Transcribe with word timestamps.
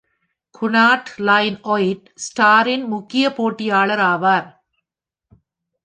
குனார்ட் 0.55 1.11
line 1.17 1.57
white 1.63 2.07
ஸ்டாரின் 2.15 2.85
முக்கிய 2.87 3.33
போட்டியாளர் 3.33 4.03
ஆவார். 4.13 4.47